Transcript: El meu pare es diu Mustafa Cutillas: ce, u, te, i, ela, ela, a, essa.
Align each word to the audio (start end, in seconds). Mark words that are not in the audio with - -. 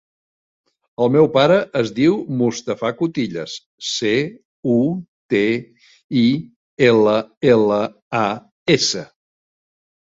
El 1.03 1.11
meu 1.15 1.27
pare 1.35 1.57
es 1.81 1.91
diu 1.99 2.15
Mustafa 2.39 2.91
Cutillas: 3.03 3.59
ce, 3.91 4.15
u, 4.79 4.81
te, 5.35 5.45
i, 6.27 6.27
ela, 6.91 7.17
ela, 7.55 7.83
a, 8.27 8.27
essa. 8.81 9.09